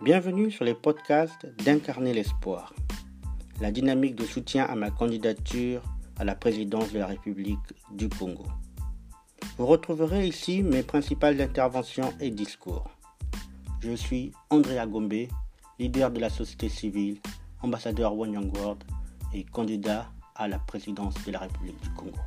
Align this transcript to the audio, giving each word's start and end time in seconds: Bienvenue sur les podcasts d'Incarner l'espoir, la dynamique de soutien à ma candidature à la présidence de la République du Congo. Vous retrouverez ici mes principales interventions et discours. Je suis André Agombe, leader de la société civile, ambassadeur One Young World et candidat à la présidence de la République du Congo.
Bienvenue 0.00 0.52
sur 0.52 0.64
les 0.64 0.74
podcasts 0.74 1.44
d'Incarner 1.64 2.14
l'espoir, 2.14 2.72
la 3.60 3.72
dynamique 3.72 4.14
de 4.14 4.24
soutien 4.24 4.64
à 4.64 4.76
ma 4.76 4.92
candidature 4.92 5.82
à 6.20 6.24
la 6.24 6.36
présidence 6.36 6.92
de 6.92 7.00
la 7.00 7.06
République 7.08 7.58
du 7.90 8.08
Congo. 8.08 8.44
Vous 9.56 9.66
retrouverez 9.66 10.24
ici 10.28 10.62
mes 10.62 10.84
principales 10.84 11.40
interventions 11.40 12.14
et 12.20 12.30
discours. 12.30 12.88
Je 13.80 13.96
suis 13.96 14.30
André 14.50 14.78
Agombe, 14.78 15.26
leader 15.80 16.12
de 16.12 16.20
la 16.20 16.30
société 16.30 16.68
civile, 16.68 17.18
ambassadeur 17.60 18.16
One 18.16 18.34
Young 18.34 18.56
World 18.56 18.84
et 19.34 19.42
candidat 19.42 20.12
à 20.36 20.46
la 20.46 20.60
présidence 20.60 21.16
de 21.26 21.32
la 21.32 21.40
République 21.40 21.82
du 21.82 21.90
Congo. 21.90 22.20